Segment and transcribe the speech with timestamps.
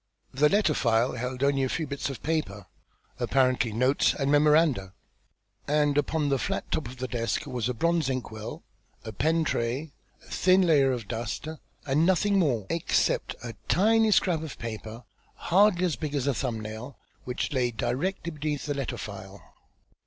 [0.33, 2.65] The letter file held only a few bits of paper,
[3.19, 4.93] apparently notes and memoranda;
[5.67, 8.63] and upon the flat top of the desk was a bronze ink well,
[9.03, 9.91] a pen tray,
[10.25, 11.47] a thin layer of dust
[11.85, 15.03] and nothing more, except a tiny scrap of paper
[15.35, 19.39] hardly as big as a thumb nail, which lay directly beneath the letter file.